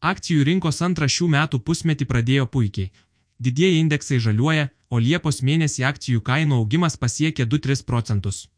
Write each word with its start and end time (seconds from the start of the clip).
Akcijų 0.00 0.44
rinkos 0.48 0.78
antrą 0.80 1.04
šių 1.12 1.26
metų 1.28 1.58
pusmetį 1.60 2.06
pradėjo 2.08 2.46
puikiai. 2.48 2.88
Didieji 3.36 3.80
indeksai 3.82 4.16
žaliuoja, 4.24 4.70
o 4.88 4.96
Liepos 4.98 5.42
mėnesį 5.44 5.84
akcijų 5.88 6.22
kainų 6.24 6.62
augimas 6.62 6.96
pasiekė 6.96 7.44
2-3 7.44 7.84
procentus. 7.84 8.48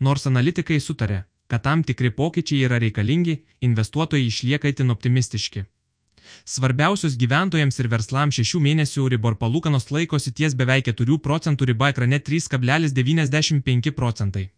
Nors 0.00 0.24
analitikai 0.30 0.78
sutarė, 0.80 1.24
kad 1.46 1.62
tam 1.66 1.82
tikri 1.84 2.10
pokyčiai 2.16 2.64
yra 2.64 2.78
reikalingi, 2.80 3.42
investuotojai 3.60 4.30
išlieka 4.30 4.72
itin 4.72 4.94
optimistiški. 4.96 5.66
Svarbiausios 6.48 7.18
gyventojams 7.20 7.78
ir 7.82 7.90
verslams 7.92 8.40
šešių 8.40 8.62
mėnesių 8.66 9.04
Euribor 9.04 9.36
palūkanos 9.36 9.90
laikosi 9.92 10.32
ties 10.32 10.56
beveik 10.56 10.88
4 10.88 11.18
procentų 11.20 11.68
riba 11.68 11.92
ekrane 11.92 12.22
3,95 12.30 13.92
procentai. 13.92 14.48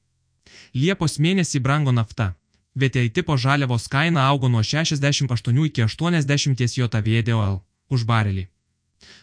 Liepos 0.74 1.18
mėnesį 1.18 1.58
brango 1.58 1.90
nafta. 1.90 2.34
VTI 2.74 3.10
tipo 3.10 3.36
žaliavos 3.36 3.86
kaina 3.88 4.26
augo 4.28 4.48
nuo 4.48 4.62
68 4.62 5.66
iki 5.66 5.82
80 5.82 6.64
JVDOL 6.78 7.60
už 7.90 8.04
barelį. 8.04 8.48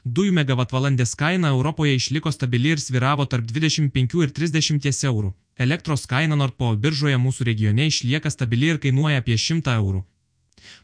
Dujų 0.05 0.33
megavatvalandės 0.37 1.15
kaina 1.19 1.51
Europoje 1.55 1.95
išliko 1.95 2.31
stabili 2.31 2.71
ir 2.75 2.79
sviravo 2.79 3.25
tarp 3.25 3.45
25 3.45 4.23
ir 4.23 4.31
30 4.37 5.05
eurų. 5.09 5.33
Elektros 5.57 6.05
kaina 6.07 6.37
Nordpo 6.39 6.71
biržoje 6.75 7.17
mūsų 7.17 7.47
regione 7.49 7.87
išlieka 7.91 8.31
stabili 8.31 8.71
ir 8.73 8.79
kainuoja 8.85 9.21
apie 9.21 9.37
100 9.37 9.75
eurų. 9.81 10.03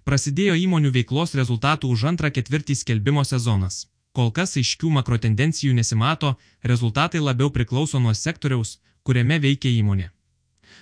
Prasidėjo 0.03 0.57
įmonių 0.65 0.91
veiklos 0.97 1.35
rezultatų 1.39 1.93
už 1.93 2.03
antrą 2.11 2.33
ketvirtį 2.33 2.75
skelbimo 2.81 3.23
sezonas. 3.23 3.85
Kol 4.17 4.31
kas 4.33 4.57
aiškių 4.57 4.89
makrotendencijų 4.97 5.77
nesimato, 5.77 6.35
rezultatai 6.63 7.21
labiau 7.21 7.51
priklauso 7.53 8.01
nuo 8.01 8.13
sektoriaus, 8.17 8.79
kuriame 9.03 9.37
veikia 9.39 9.69
įmonė. 9.69 10.09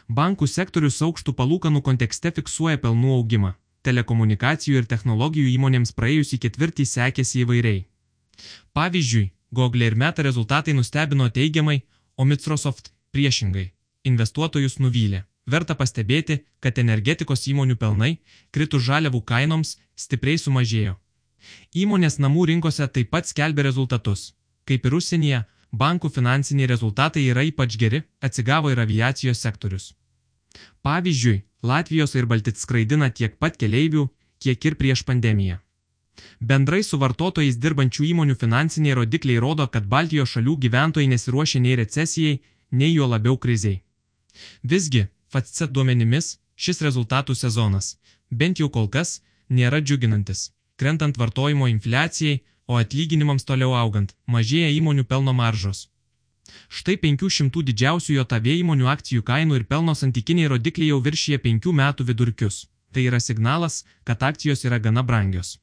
Bankų 0.06 0.46
sektorius 0.46 1.02
aukštų 1.02 1.34
palūkanų 1.34 1.82
kontekste 1.82 2.30
fiksuoja 2.32 2.78
pelnų 2.78 3.14
augimą. 3.18 3.56
Telekomunikacijų 3.82 4.82
ir 4.82 4.86
technologijų 4.86 5.50
įmonėms 5.56 5.94
praėjusį 5.98 6.38
ketvirtį 6.44 6.86
sekėsi 6.86 7.42
įvairiai. 7.42 7.86
Pavyzdžiui, 8.74 9.32
Google 9.52 9.86
ir 9.86 9.96
Meta 9.96 10.22
rezultatai 10.22 10.74
nustebino 10.74 11.30
teigiamai, 11.30 11.82
o 12.18 12.26
Microsoft 12.26 12.92
priešingai. 13.12 13.72
Investuotojus 14.06 14.78
nuvylė. 14.78 15.24
Verta 15.48 15.74
pastebėti, 15.74 16.44
kad 16.60 16.78
energetikos 16.78 17.48
įmonių 17.50 17.76
pelnai, 17.76 18.20
kritus 18.52 18.86
žaliavų 18.86 19.22
kainoms, 19.26 19.78
stipriai 19.98 20.38
sumažėjo. 20.38 20.96
Įmonės 21.74 22.18
namų 22.22 22.46
rinkose 22.52 22.88
taip 22.88 23.10
pat 23.10 23.26
skelbia 23.30 23.66
rezultatus. 23.66 24.34
Kaip 24.66 24.86
ir 24.86 24.98
užsienyje, 24.98 25.46
bankų 25.82 26.12
finansiniai 26.18 26.70
rezultatai 26.72 27.26
yra 27.32 27.44
ypač 27.50 27.78
geri, 27.82 28.04
atsigavo 28.22 28.72
ir 28.72 28.82
aviacijos 28.84 29.42
sektorius. 29.46 29.92
Pavyzdžiui, 30.86 31.44
Latvijos 31.64 32.16
ir 32.16 32.26
Baltit 32.30 32.58
skraidina 32.62 33.10
tiek 33.10 33.38
pat 33.42 33.58
keleivių, 33.58 34.08
kiek 34.40 34.66
ir 34.70 34.76
prieš 34.80 35.04
pandemiją. 35.08 35.60
Bendrai 36.40 36.82
su 36.84 37.00
vartotojais 37.02 37.58
dirbančių 37.64 38.06
įmonių 38.12 38.36
finansiniai 38.40 38.96
rodikliai 39.00 39.42
rodo, 39.44 39.68
kad 39.68 39.88
Baltijos 39.94 40.32
šalių 40.36 40.56
gyventojai 40.66 41.10
nesiruošia 41.12 41.62
nei 41.66 41.76
recesijai, 41.80 42.40
nei 42.72 42.94
jo 42.94 43.08
labiau 43.08 43.38
kriziai. 43.38 43.82
Visgi, 44.64 45.08
FATC 45.32 45.72
duomenimis, 45.76 46.38
šis 46.56 46.82
rezultatų 46.86 47.36
sezonas, 47.36 47.96
bent 48.30 48.60
jau 48.60 48.70
kol 48.70 48.88
kas, 48.90 49.20
nėra 49.50 49.82
džiuginantis. 49.82 50.52
Krentant 50.80 51.18
vartojimo 51.18 51.68
infliacijai, 51.72 52.42
o 52.68 52.78
atlyginimams 52.82 53.46
toliau 53.50 53.76
augant, 53.78 54.16
mažėja 54.28 54.70
įmonių 54.78 55.06
pelno 55.12 55.34
maržos. 55.34 55.88
Štai 56.70 56.96
500 57.02 57.64
didžiausių 57.70 58.16
JAV 58.20 58.48
įmonių 58.54 58.90
akcijų 58.94 59.26
kainų 59.26 59.60
ir 59.60 59.68
pelno 59.72 59.96
santykiniai 59.98 60.50
rodikliai 60.54 60.92
jau 60.94 61.02
viršyje 61.08 61.42
5 61.46 61.74
metų 61.82 62.08
vidurkius. 62.10 62.66
Tai 62.94 63.04
yra 63.10 63.20
signalas, 63.20 63.84
kad 64.08 64.24
akcijos 64.24 64.64
yra 64.66 64.80
gana 64.80 65.04
brangios. 65.04 65.58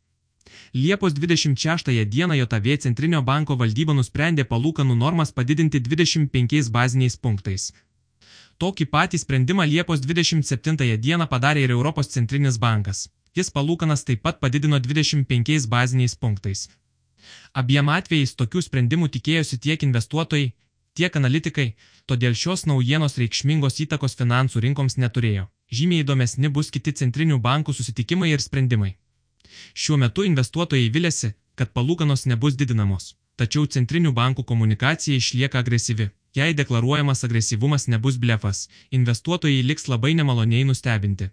Liepos 0.75 1.14
26 1.14 2.05
dieną 2.14 2.34
JAV 2.34 2.67
Centrinio 2.84 3.22
banko 3.22 3.56
valdyba 3.56 3.94
nusprendė 3.94 4.44
palūkanų 4.44 4.98
normas 5.05 5.33
padidinti 5.33 5.81
25 5.81 6.70
baziniais 6.77 7.16
punktais. 7.16 7.72
Tokį 8.59 8.87
patį 8.94 9.19
sprendimą 9.19 9.65
Liepos 9.66 10.03
27 10.04 10.98
dieną 11.06 11.27
padarė 11.27 11.65
ir 11.65 11.71
Europos 11.71 12.12
centrinis 12.15 12.59
bankas. 12.59 13.09
Jis 13.34 13.48
palūkanas 13.50 14.04
taip 14.04 14.22
pat 14.22 14.38
padidino 14.41 14.78
25 14.78 15.66
baziniais 15.72 16.15
punktais. 16.15 16.69
Abiem 17.53 17.88
atvejais 17.93 18.34
tokių 18.38 18.62
sprendimų 18.66 19.09
tikėjosi 19.16 19.59
tiek 19.66 19.82
investuotojai, 19.87 20.53
tiek 20.94 21.16
analitikai, 21.16 21.69
todėl 22.06 22.37
šios 22.37 22.66
naujienos 22.70 23.19
reikšmingos 23.20 23.81
įtakos 23.84 24.16
finansų 24.20 24.62
rinkoms 24.66 24.98
neturėjo. 25.00 25.48
Žymiai 25.72 26.04
įdomesni 26.04 26.50
bus 26.53 26.71
kiti 26.71 26.92
centrinių 27.00 27.38
bankų 27.41 27.75
susitikimai 27.76 28.32
ir 28.32 28.44
sprendimai. 28.44 28.97
Šiuo 29.75 29.98
metu 30.00 30.25
investuotojai 30.28 30.91
vilėsi, 30.92 31.32
kad 31.56 31.72
palūkanos 31.76 32.26
nebus 32.31 32.56
didinamos, 32.60 33.15
tačiau 33.37 33.69
centrinių 33.76 34.12
bankų 34.16 34.44
komunikacija 34.48 35.16
išlieka 35.16 35.62
agresyvi. 35.65 36.10
Jei 36.37 36.54
deklaruojamas 36.56 37.25
agresyvumas 37.26 37.88
nebus 37.92 38.16
blefas, 38.16 38.69
investuotojai 38.98 39.65
liks 39.69 39.88
labai 39.92 40.15
nemaloniai 40.16 40.65
nustebinti. 40.65 41.28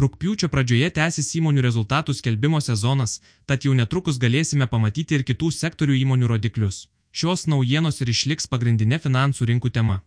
Rūpiučio 0.00 0.48
pradžioje 0.52 0.90
tęsis 0.98 1.32
įmonių 1.40 1.64
rezultatų 1.68 2.14
skelbimo 2.18 2.60
sezonas, 2.64 3.20
tad 3.46 3.66
jau 3.68 3.74
netrukus 3.74 4.18
galėsime 4.18 4.66
pamatyti 4.66 5.18
ir 5.18 5.26
kitų 5.28 5.52
sektorių 5.60 5.98
įmonių 6.04 6.30
rodiklius. 6.34 6.86
Šios 7.12 7.46
naujienos 7.50 8.00
ir 8.00 8.12
išliks 8.12 8.46
pagrindinė 8.52 9.00
finansų 9.02 9.48
rinkų 9.52 9.72
tema. 9.74 10.02